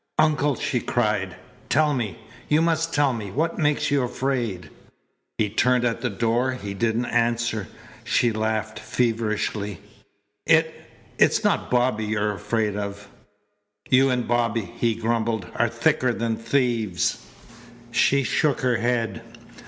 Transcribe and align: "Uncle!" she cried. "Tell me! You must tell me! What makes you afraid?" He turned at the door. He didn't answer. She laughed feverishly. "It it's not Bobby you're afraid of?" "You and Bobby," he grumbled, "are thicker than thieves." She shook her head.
"Uncle!" 0.17 0.55
she 0.55 0.79
cried. 0.79 1.35
"Tell 1.69 1.93
me! 1.93 2.17
You 2.49 2.59
must 2.59 2.91
tell 2.91 3.13
me! 3.13 3.29
What 3.29 3.59
makes 3.59 3.91
you 3.91 4.01
afraid?" 4.01 4.71
He 5.37 5.47
turned 5.47 5.85
at 5.85 6.01
the 6.01 6.09
door. 6.09 6.53
He 6.53 6.73
didn't 6.73 7.05
answer. 7.05 7.67
She 8.03 8.31
laughed 8.31 8.79
feverishly. 8.79 9.77
"It 10.47 10.73
it's 11.19 11.43
not 11.43 11.69
Bobby 11.69 12.05
you're 12.05 12.33
afraid 12.33 12.75
of?" 12.75 13.09
"You 13.91 14.09
and 14.09 14.27
Bobby," 14.27 14.73
he 14.75 14.95
grumbled, 14.95 15.45
"are 15.55 15.69
thicker 15.69 16.11
than 16.11 16.35
thieves." 16.35 17.23
She 17.91 18.23
shook 18.23 18.61
her 18.61 18.77
head. 18.77 19.21